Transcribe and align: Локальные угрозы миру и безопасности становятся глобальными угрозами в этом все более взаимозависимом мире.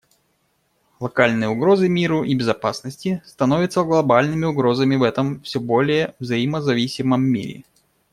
Локальные 0.99 1.49
угрозы 1.49 1.87
миру 1.87 2.23
и 2.23 2.33
безопасности 2.33 3.21
становятся 3.23 3.83
глобальными 3.83 4.45
угрозами 4.45 4.95
в 4.95 5.03
этом 5.03 5.39
все 5.41 5.59
более 5.59 6.15
взаимозависимом 6.17 7.21
мире. 7.21 7.65